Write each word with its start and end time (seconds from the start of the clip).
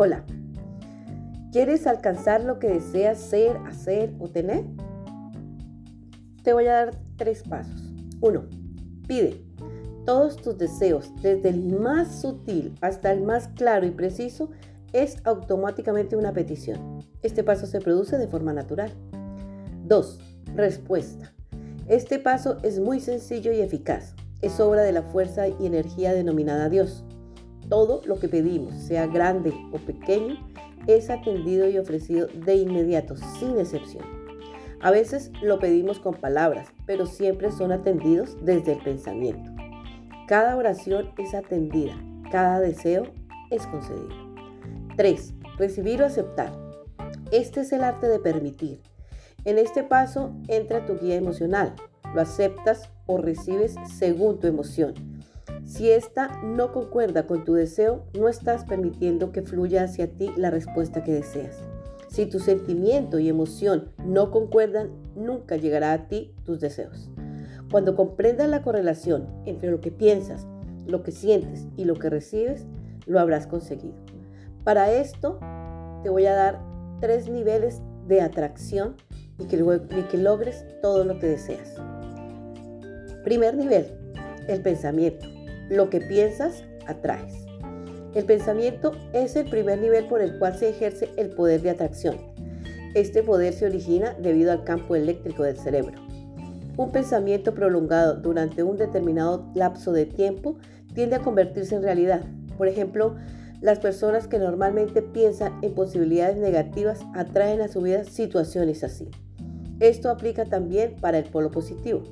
Hola. 0.00 0.22
¿Quieres 1.50 1.88
alcanzar 1.88 2.44
lo 2.44 2.60
que 2.60 2.68
deseas 2.68 3.18
ser, 3.18 3.56
hacer 3.66 4.14
o 4.20 4.28
tener? 4.28 4.62
Te 6.44 6.52
voy 6.52 6.68
a 6.68 6.72
dar 6.72 6.90
tres 7.16 7.42
pasos. 7.42 7.92
Uno, 8.20 8.44
pide 9.08 9.44
todos 10.06 10.36
tus 10.36 10.56
deseos, 10.56 11.12
desde 11.20 11.48
el 11.48 11.80
más 11.80 12.20
sutil 12.20 12.76
hasta 12.80 13.10
el 13.10 13.22
más 13.22 13.48
claro 13.48 13.86
y 13.86 13.90
preciso, 13.90 14.50
es 14.92 15.16
automáticamente 15.24 16.14
una 16.14 16.32
petición. 16.32 17.00
Este 17.22 17.42
paso 17.42 17.66
se 17.66 17.80
produce 17.80 18.18
de 18.18 18.28
forma 18.28 18.52
natural. 18.52 18.92
2. 19.84 20.20
Respuesta. 20.54 21.32
Este 21.88 22.20
paso 22.20 22.58
es 22.62 22.78
muy 22.78 23.00
sencillo 23.00 23.50
y 23.50 23.62
eficaz. 23.62 24.14
Es 24.42 24.60
obra 24.60 24.82
de 24.82 24.92
la 24.92 25.02
fuerza 25.02 25.48
y 25.48 25.66
energía 25.66 26.14
denominada 26.14 26.68
Dios. 26.68 27.02
Todo 27.68 28.00
lo 28.06 28.18
que 28.18 28.28
pedimos, 28.28 28.74
sea 28.74 29.06
grande 29.06 29.52
o 29.72 29.78
pequeño, 29.78 30.36
es 30.86 31.10
atendido 31.10 31.68
y 31.68 31.76
ofrecido 31.76 32.26
de 32.28 32.56
inmediato, 32.56 33.16
sin 33.38 33.58
excepción. 33.58 34.04
A 34.80 34.90
veces 34.90 35.30
lo 35.42 35.58
pedimos 35.58 35.98
con 35.98 36.14
palabras, 36.14 36.68
pero 36.86 37.04
siempre 37.04 37.50
son 37.50 37.72
atendidos 37.72 38.36
desde 38.42 38.72
el 38.72 38.78
pensamiento. 38.78 39.50
Cada 40.26 40.56
oración 40.56 41.10
es 41.18 41.34
atendida, 41.34 41.94
cada 42.30 42.60
deseo 42.60 43.04
es 43.50 43.66
concedido. 43.66 44.08
3. 44.96 45.34
Recibir 45.58 46.02
o 46.02 46.06
aceptar. 46.06 46.52
Este 47.32 47.60
es 47.60 47.72
el 47.72 47.84
arte 47.84 48.06
de 48.06 48.18
permitir. 48.18 48.80
En 49.44 49.58
este 49.58 49.82
paso 49.82 50.32
entra 50.48 50.86
tu 50.86 50.98
guía 50.98 51.16
emocional. 51.16 51.74
Lo 52.14 52.22
aceptas 52.22 52.88
o 53.06 53.18
recibes 53.18 53.74
según 53.98 54.38
tu 54.40 54.46
emoción 54.46 55.17
si 55.68 55.90
esta 55.90 56.40
no 56.42 56.72
concuerda 56.72 57.26
con 57.26 57.44
tu 57.44 57.52
deseo, 57.52 58.06
no 58.18 58.28
estás 58.28 58.64
permitiendo 58.64 59.32
que 59.32 59.42
fluya 59.42 59.82
hacia 59.82 60.10
ti 60.10 60.30
la 60.34 60.50
respuesta 60.50 61.04
que 61.04 61.12
deseas. 61.12 61.58
Si 62.08 62.24
tu 62.24 62.40
sentimiento 62.40 63.18
y 63.18 63.28
emoción 63.28 63.90
no 64.02 64.30
concuerdan, 64.30 64.92
nunca 65.14 65.56
llegará 65.56 65.92
a 65.92 66.08
ti 66.08 66.34
tus 66.44 66.58
deseos. 66.58 67.10
Cuando 67.70 67.96
comprendas 67.96 68.48
la 68.48 68.62
correlación 68.62 69.28
entre 69.44 69.70
lo 69.70 69.82
que 69.82 69.90
piensas, 69.90 70.46
lo 70.86 71.02
que 71.02 71.12
sientes 71.12 71.66
y 71.76 71.84
lo 71.84 71.96
que 71.96 72.08
recibes, 72.08 72.66
lo 73.04 73.20
habrás 73.20 73.46
conseguido. 73.46 73.98
Para 74.64 74.90
esto, 74.90 75.38
te 76.02 76.08
voy 76.08 76.24
a 76.24 76.34
dar 76.34 76.62
tres 77.02 77.28
niveles 77.28 77.82
de 78.06 78.22
atracción 78.22 78.96
y 79.38 79.44
que, 79.44 79.56
y 79.56 80.02
que 80.04 80.16
logres 80.16 80.64
todo 80.80 81.04
lo 81.04 81.18
que 81.18 81.26
deseas. 81.26 81.74
Primer 83.22 83.54
nivel, 83.54 83.92
el 84.48 84.62
pensamiento. 84.62 85.37
Lo 85.68 85.90
que 85.90 86.00
piensas, 86.00 86.64
atraes. 86.86 87.34
El 88.14 88.24
pensamiento 88.24 88.92
es 89.12 89.36
el 89.36 89.48
primer 89.50 89.78
nivel 89.80 90.06
por 90.06 90.22
el 90.22 90.38
cual 90.38 90.56
se 90.56 90.70
ejerce 90.70 91.10
el 91.16 91.30
poder 91.30 91.60
de 91.60 91.70
atracción. 91.70 92.16
Este 92.94 93.22
poder 93.22 93.52
se 93.52 93.66
origina 93.66 94.14
debido 94.14 94.50
al 94.50 94.64
campo 94.64 94.96
eléctrico 94.96 95.42
del 95.42 95.58
cerebro. 95.58 96.00
Un 96.76 96.90
pensamiento 96.90 97.54
prolongado 97.54 98.16
durante 98.16 98.62
un 98.62 98.76
determinado 98.76 99.50
lapso 99.54 99.92
de 99.92 100.06
tiempo 100.06 100.56
tiende 100.94 101.16
a 101.16 101.20
convertirse 101.20 101.74
en 101.74 101.82
realidad. 101.82 102.22
Por 102.56 102.66
ejemplo, 102.66 103.16
las 103.60 103.78
personas 103.78 104.26
que 104.26 104.38
normalmente 104.38 105.02
piensan 105.02 105.58
en 105.62 105.74
posibilidades 105.74 106.38
negativas 106.38 107.00
atraen 107.14 107.60
a 107.60 107.68
su 107.68 107.82
vida 107.82 108.04
situaciones 108.04 108.84
así. 108.84 109.10
Esto 109.80 110.10
aplica 110.10 110.44
también 110.44 110.96
para 111.00 111.18
el 111.18 111.24
polo 111.24 111.50
positivo. 111.50 112.04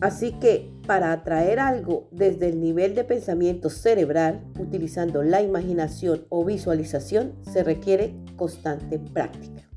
Así 0.00 0.32
que 0.32 0.70
para 0.88 1.12
atraer 1.12 1.60
algo 1.60 2.08
desde 2.12 2.48
el 2.48 2.62
nivel 2.62 2.94
de 2.94 3.04
pensamiento 3.04 3.68
cerebral, 3.68 4.40
utilizando 4.58 5.22
la 5.22 5.42
imaginación 5.42 6.24
o 6.30 6.46
visualización, 6.46 7.34
se 7.42 7.62
requiere 7.62 8.14
constante 8.36 8.98
práctica. 8.98 9.68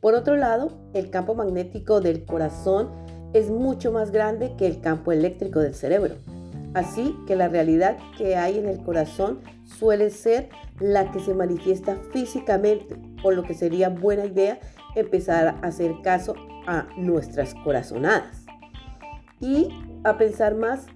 Por 0.00 0.14
otro 0.14 0.36
lado, 0.36 0.78
el 0.94 1.10
campo 1.10 1.34
magnético 1.34 2.00
del 2.00 2.24
corazón 2.24 2.88
es 3.32 3.50
mucho 3.50 3.90
más 3.90 4.12
grande 4.12 4.54
que 4.56 4.68
el 4.68 4.80
campo 4.80 5.10
eléctrico 5.10 5.58
del 5.58 5.74
cerebro. 5.74 6.14
Así 6.72 7.16
que 7.26 7.34
la 7.34 7.48
realidad 7.48 7.98
que 8.16 8.36
hay 8.36 8.58
en 8.58 8.68
el 8.68 8.78
corazón 8.78 9.40
suele 9.64 10.08
ser 10.10 10.50
la 10.78 11.10
que 11.10 11.18
se 11.18 11.34
manifiesta 11.34 11.96
físicamente, 12.12 12.94
por 13.24 13.34
lo 13.34 13.42
que 13.42 13.54
sería 13.54 13.88
buena 13.88 14.24
idea 14.24 14.60
empezar 14.94 15.48
a 15.48 15.66
hacer 15.66 15.96
caso 16.04 16.36
a 16.68 16.86
nuestras 16.96 17.56
corazonadas 17.64 18.48
y 19.40 19.68
a 20.04 20.18
pensar 20.18 20.54
más 20.54 20.86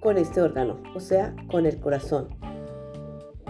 con 0.00 0.18
este 0.18 0.40
órgano, 0.40 0.82
o 0.94 1.00
sea, 1.00 1.34
con 1.50 1.66
el 1.66 1.78
corazón. 1.78 2.28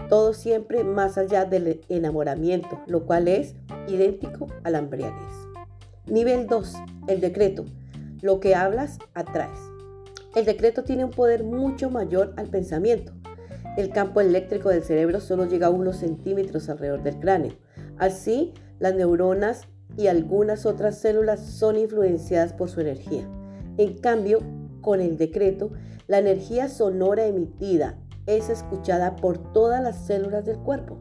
Todo 0.08 0.34
siempre 0.34 0.84
más 0.84 1.16
allá 1.16 1.44
del 1.44 1.80
enamoramiento, 1.88 2.80
lo 2.86 3.06
cual 3.06 3.28
es 3.28 3.54
idéntico 3.88 4.48
a 4.62 4.70
la 4.70 4.78
embriaguez. 4.78 5.32
Nivel 6.06 6.46
2. 6.46 6.74
El 7.08 7.20
decreto. 7.20 7.64
Lo 8.20 8.38
que 8.40 8.54
hablas, 8.54 8.98
atraes. 9.14 9.58
El 10.34 10.44
decreto 10.44 10.84
tiene 10.84 11.04
un 11.04 11.10
poder 11.10 11.44
mucho 11.44 11.90
mayor 11.90 12.34
al 12.36 12.48
pensamiento. 12.48 13.12
El 13.76 13.90
campo 13.90 14.20
eléctrico 14.20 14.68
del 14.68 14.82
cerebro 14.82 15.20
solo 15.20 15.46
llega 15.46 15.68
a 15.68 15.70
unos 15.70 15.96
centímetros 15.96 16.68
alrededor 16.68 17.02
del 17.02 17.18
cráneo. 17.18 17.52
Así, 17.98 18.52
las 18.78 18.94
neuronas 18.94 19.62
y 19.96 20.08
algunas 20.08 20.66
otras 20.66 20.98
células 20.98 21.40
son 21.40 21.76
influenciadas 21.76 22.52
por 22.52 22.68
su 22.68 22.80
energía. 22.80 23.26
En 23.78 23.96
cambio, 23.98 24.40
con 24.82 25.00
el 25.00 25.16
decreto, 25.16 25.70
la 26.06 26.19
energía 26.19 26.69
sonora 26.69 27.25
emitida 27.25 27.97
es 28.26 28.50
escuchada 28.50 29.16
por 29.16 29.53
todas 29.53 29.82
las 29.82 29.97
células 30.06 30.44
del 30.44 30.59
cuerpo, 30.59 30.98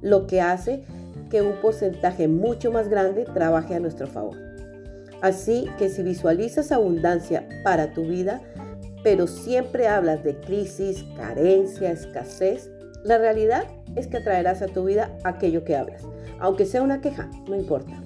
lo 0.00 0.26
que 0.26 0.40
hace 0.40 0.84
que 1.28 1.42
un 1.42 1.60
porcentaje 1.60 2.28
mucho 2.28 2.72
más 2.72 2.88
grande 2.88 3.24
trabaje 3.24 3.74
a 3.74 3.80
nuestro 3.80 4.06
favor. 4.06 4.36
Así 5.20 5.66
que 5.78 5.88
si 5.88 6.02
visualizas 6.02 6.72
abundancia 6.72 7.48
para 7.62 7.92
tu 7.92 8.02
vida, 8.02 8.40
pero 9.02 9.26
siempre 9.26 9.86
hablas 9.86 10.24
de 10.24 10.38
crisis, 10.40 11.04
carencia, 11.16 11.92
escasez, 11.92 12.70
la 13.04 13.18
realidad 13.18 13.64
es 13.96 14.06
que 14.06 14.16
atraerás 14.16 14.62
a 14.62 14.66
tu 14.66 14.84
vida 14.84 15.16
aquello 15.24 15.64
que 15.64 15.76
hablas, 15.76 16.02
aunque 16.40 16.66
sea 16.66 16.82
una 16.82 17.00
queja, 17.00 17.30
no 17.48 17.54
importa. 17.54 18.02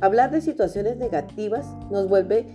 Hablar 0.00 0.30
de 0.30 0.40
situaciones 0.40 0.96
negativas 0.96 1.66
nos 1.90 2.08
vuelve 2.08 2.46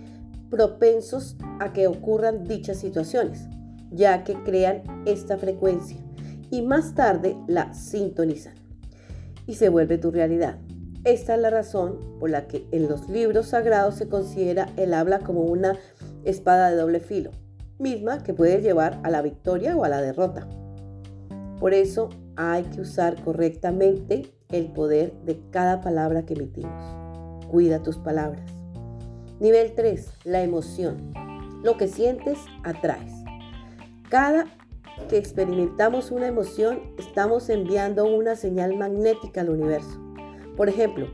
propensos 0.50 1.36
a 1.60 1.72
que 1.72 1.86
ocurran 1.86 2.44
dichas 2.44 2.78
situaciones, 2.78 3.48
ya 3.90 4.24
que 4.24 4.34
crean 4.42 4.82
esta 5.06 5.38
frecuencia 5.38 5.98
y 6.50 6.62
más 6.62 6.94
tarde 6.94 7.36
la 7.46 7.74
sintonizan 7.74 8.54
y 9.46 9.54
se 9.54 9.68
vuelve 9.68 9.98
tu 9.98 10.10
realidad. 10.10 10.58
Esta 11.04 11.34
es 11.34 11.40
la 11.40 11.50
razón 11.50 11.98
por 12.18 12.30
la 12.30 12.46
que 12.46 12.66
en 12.72 12.88
los 12.88 13.08
libros 13.08 13.48
sagrados 13.48 13.94
se 13.94 14.08
considera 14.08 14.68
el 14.76 14.94
habla 14.94 15.20
como 15.20 15.42
una 15.42 15.76
espada 16.24 16.70
de 16.70 16.76
doble 16.76 17.00
filo, 17.00 17.30
misma 17.78 18.22
que 18.22 18.34
puede 18.34 18.60
llevar 18.60 19.00
a 19.04 19.10
la 19.10 19.22
victoria 19.22 19.76
o 19.76 19.84
a 19.84 19.88
la 19.88 20.02
derrota. 20.02 20.48
Por 21.60 21.72
eso 21.72 22.10
hay 22.36 22.64
que 22.64 22.80
usar 22.80 23.22
correctamente 23.22 24.30
el 24.50 24.72
poder 24.72 25.12
de 25.24 25.40
cada 25.50 25.80
palabra 25.80 26.24
que 26.24 26.34
emitimos. 26.34 27.46
Cuida 27.48 27.82
tus 27.82 27.96
palabras. 27.96 28.57
Nivel 29.40 29.74
3. 29.76 30.14
La 30.24 30.42
emoción. 30.42 31.12
Lo 31.62 31.76
que 31.76 31.86
sientes, 31.86 32.38
atraes. 32.64 33.12
Cada 34.08 34.46
que 35.08 35.16
experimentamos 35.16 36.10
una 36.10 36.26
emoción, 36.26 36.80
estamos 36.98 37.48
enviando 37.48 38.04
una 38.04 38.34
señal 38.34 38.76
magnética 38.76 39.42
al 39.42 39.50
universo. 39.50 40.00
Por 40.56 40.68
ejemplo, 40.68 41.06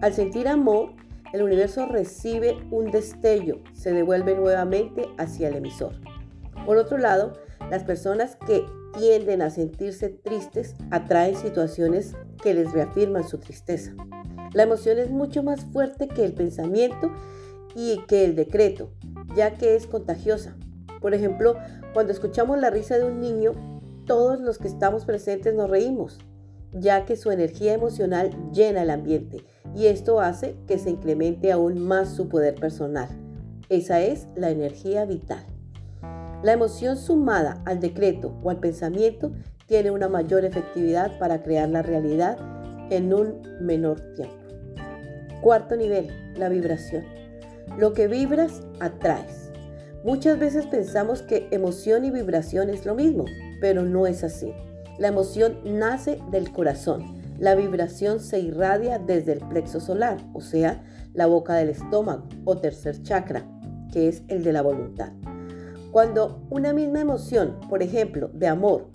al 0.00 0.14
sentir 0.14 0.46
amor, 0.46 0.92
el 1.32 1.42
universo 1.42 1.86
recibe 1.86 2.56
un 2.70 2.92
destello, 2.92 3.58
se 3.72 3.92
devuelve 3.92 4.36
nuevamente 4.36 5.08
hacia 5.18 5.48
el 5.48 5.56
emisor. 5.56 5.94
Por 6.64 6.76
otro 6.76 6.98
lado, 6.98 7.32
las 7.68 7.82
personas 7.82 8.36
que 8.46 8.64
tienden 8.96 9.42
a 9.42 9.50
sentirse 9.50 10.08
tristes 10.08 10.76
atraen 10.92 11.34
situaciones 11.34 12.14
que 12.40 12.54
les 12.54 12.70
reafirman 12.72 13.26
su 13.26 13.38
tristeza. 13.38 13.92
La 14.52 14.62
emoción 14.62 14.98
es 14.98 15.10
mucho 15.10 15.42
más 15.42 15.64
fuerte 15.64 16.06
que 16.06 16.24
el 16.24 16.34
pensamiento 16.34 17.10
y 17.74 17.98
que 18.06 18.24
el 18.24 18.34
decreto, 18.34 18.90
ya 19.34 19.56
que 19.56 19.76
es 19.76 19.86
contagiosa. 19.86 20.56
Por 21.00 21.14
ejemplo, 21.14 21.56
cuando 21.92 22.12
escuchamos 22.12 22.58
la 22.58 22.70
risa 22.70 22.98
de 22.98 23.04
un 23.04 23.20
niño, 23.20 23.52
todos 24.06 24.40
los 24.40 24.58
que 24.58 24.68
estamos 24.68 25.04
presentes 25.04 25.54
nos 25.54 25.70
reímos, 25.70 26.18
ya 26.72 27.04
que 27.04 27.16
su 27.16 27.30
energía 27.30 27.74
emocional 27.74 28.30
llena 28.52 28.82
el 28.82 28.90
ambiente 28.90 29.44
y 29.74 29.86
esto 29.86 30.20
hace 30.20 30.56
que 30.66 30.78
se 30.78 30.90
incremente 30.90 31.52
aún 31.52 31.78
más 31.78 32.14
su 32.14 32.28
poder 32.28 32.54
personal. 32.54 33.08
Esa 33.68 34.00
es 34.00 34.26
la 34.34 34.50
energía 34.50 35.04
vital. 35.04 35.44
La 36.42 36.52
emoción 36.52 36.96
sumada 36.96 37.62
al 37.64 37.80
decreto 37.80 38.36
o 38.42 38.50
al 38.50 38.58
pensamiento 38.58 39.32
tiene 39.66 39.90
una 39.90 40.08
mayor 40.08 40.44
efectividad 40.44 41.18
para 41.18 41.42
crear 41.42 41.68
la 41.68 41.82
realidad 41.82 42.36
en 42.90 43.14
un 43.14 43.42
menor 43.60 44.00
tiempo. 44.14 44.34
Cuarto 45.40 45.76
nivel, 45.76 46.08
la 46.36 46.48
vibración. 46.48 47.21
Lo 47.78 47.92
que 47.92 48.08
vibras, 48.08 48.62
atraes. 48.80 49.50
Muchas 50.04 50.38
veces 50.38 50.66
pensamos 50.66 51.22
que 51.22 51.46
emoción 51.52 52.04
y 52.04 52.10
vibración 52.10 52.70
es 52.70 52.84
lo 52.84 52.94
mismo, 52.94 53.24
pero 53.60 53.82
no 53.84 54.06
es 54.06 54.24
así. 54.24 54.52
La 54.98 55.08
emoción 55.08 55.58
nace 55.64 56.18
del 56.30 56.50
corazón. 56.52 57.22
La 57.38 57.54
vibración 57.54 58.20
se 58.20 58.40
irradia 58.40 58.98
desde 58.98 59.32
el 59.32 59.38
plexo 59.40 59.80
solar, 59.80 60.18
o 60.34 60.40
sea, 60.40 60.82
la 61.14 61.26
boca 61.26 61.54
del 61.54 61.68
estómago 61.68 62.28
o 62.44 62.58
tercer 62.58 63.02
chakra, 63.02 63.44
que 63.92 64.08
es 64.08 64.22
el 64.28 64.42
de 64.42 64.52
la 64.52 64.62
voluntad. 64.62 65.12
Cuando 65.92 66.42
una 66.50 66.72
misma 66.72 67.00
emoción, 67.00 67.60
por 67.68 67.82
ejemplo, 67.82 68.28
de 68.34 68.48
amor, 68.48 68.88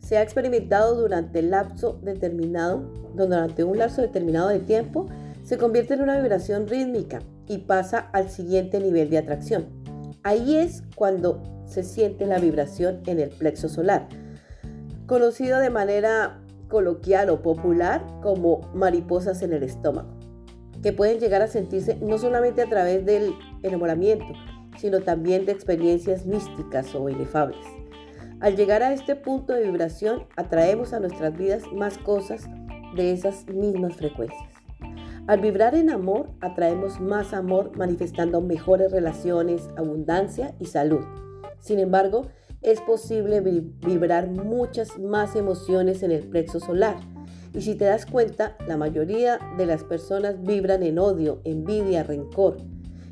se 0.00 0.16
ha 0.16 0.22
experimentado 0.22 0.94
durante 0.94 1.38
el 1.38 1.50
lapso 1.50 2.00
determinado, 2.02 2.90
durante 3.14 3.64
un 3.64 3.78
lapso 3.78 4.02
determinado 4.02 4.48
de 4.48 4.60
tiempo, 4.60 5.06
se 5.44 5.56
convierte 5.56 5.94
en 5.94 6.02
una 6.02 6.20
vibración 6.20 6.66
rítmica 6.66 7.20
y 7.48 7.58
pasa 7.58 8.10
al 8.12 8.30
siguiente 8.30 8.80
nivel 8.80 9.10
de 9.10 9.18
atracción. 9.18 9.66
Ahí 10.22 10.56
es 10.56 10.82
cuando 10.94 11.42
se 11.66 11.82
siente 11.82 12.26
la 12.26 12.38
vibración 12.38 13.00
en 13.06 13.20
el 13.20 13.30
plexo 13.30 13.68
solar, 13.68 14.08
conocido 15.06 15.58
de 15.58 15.70
manera 15.70 16.40
coloquial 16.68 17.30
o 17.30 17.42
popular 17.42 18.04
como 18.22 18.60
mariposas 18.74 19.42
en 19.42 19.52
el 19.52 19.62
estómago, 19.62 20.10
que 20.82 20.92
pueden 20.92 21.18
llegar 21.18 21.42
a 21.42 21.46
sentirse 21.46 21.96
no 21.96 22.18
solamente 22.18 22.62
a 22.62 22.68
través 22.68 23.04
del 23.04 23.34
enamoramiento, 23.62 24.26
sino 24.78 25.00
también 25.00 25.46
de 25.46 25.52
experiencias 25.52 26.26
místicas 26.26 26.94
o 26.94 27.08
inefables. 27.08 27.64
Al 28.40 28.54
llegar 28.54 28.82
a 28.82 28.92
este 28.92 29.16
punto 29.16 29.52
de 29.52 29.64
vibración, 29.64 30.26
atraemos 30.36 30.92
a 30.92 31.00
nuestras 31.00 31.36
vidas 31.36 31.62
más 31.72 31.98
cosas 31.98 32.48
de 32.94 33.12
esas 33.12 33.46
mismas 33.48 33.94
frecuencias. 33.94 34.57
Al 35.28 35.40
vibrar 35.40 35.74
en 35.74 35.90
amor, 35.90 36.30
atraemos 36.40 37.00
más 37.00 37.34
amor 37.34 37.76
manifestando 37.76 38.40
mejores 38.40 38.90
relaciones, 38.90 39.68
abundancia 39.76 40.54
y 40.58 40.64
salud. 40.64 41.04
Sin 41.60 41.78
embargo, 41.80 42.28
es 42.62 42.80
posible 42.80 43.42
vibrar 43.42 44.30
muchas 44.30 44.98
más 44.98 45.36
emociones 45.36 46.02
en 46.02 46.12
el 46.12 46.26
plexo 46.26 46.60
solar. 46.60 46.96
Y 47.52 47.60
si 47.60 47.74
te 47.74 47.84
das 47.84 48.06
cuenta, 48.06 48.56
la 48.66 48.78
mayoría 48.78 49.38
de 49.58 49.66
las 49.66 49.84
personas 49.84 50.42
vibran 50.42 50.82
en 50.82 50.98
odio, 50.98 51.42
envidia, 51.44 52.04
rencor 52.04 52.56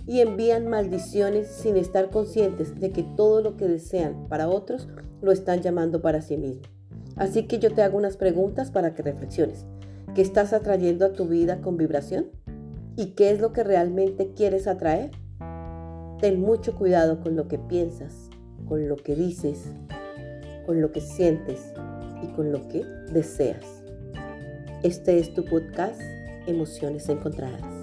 y 0.07 0.21
envían 0.21 0.69
maldiciones 0.69 1.49
sin 1.49 1.77
estar 1.77 2.09
conscientes 2.09 2.81
de 2.81 2.93
que 2.93 3.03
todo 3.03 3.43
lo 3.43 3.59
que 3.59 3.69
desean 3.69 4.27
para 4.31 4.49
otros 4.49 4.89
lo 5.21 5.33
están 5.33 5.61
llamando 5.61 6.01
para 6.01 6.23
sí 6.23 6.39
mismos. 6.39 6.71
Así 7.17 7.43
que 7.43 7.59
yo 7.59 7.75
te 7.75 7.83
hago 7.83 7.99
unas 7.99 8.17
preguntas 8.17 8.71
para 8.71 8.95
que 8.95 9.03
reflexiones. 9.03 9.67
¿Qué 10.15 10.23
estás 10.23 10.53
atrayendo 10.53 11.05
a 11.05 11.13
tu 11.13 11.27
vida 11.27 11.61
con 11.61 11.77
vibración? 11.77 12.27
¿Y 12.97 13.09
qué 13.15 13.31
es 13.31 13.41
lo 13.41 13.53
que 13.53 13.65
realmente 13.65 14.33
quieres 14.35 14.67
atraer? 14.67 15.11
Ten 16.21 16.41
mucho 16.41 16.75
cuidado 16.75 17.21
con 17.21 17.37
lo 17.37 17.49
que 17.49 17.59
piensas, 17.59 18.31
con 18.67 18.89
lo 18.89 18.97
que 18.97 19.15
dices, 19.15 19.65
con 20.65 20.81
lo 20.81 20.93
que 20.93 21.01
sientes 21.01 21.73
y 22.23 22.29
con 22.29 22.53
lo 22.53 22.67
que 22.69 22.85
deseas. 23.13 23.83
Este 24.83 25.19
es 25.19 25.35
tu 25.35 25.45
podcast 25.45 26.01
Emociones 26.47 27.09
Encontradas. 27.09 27.76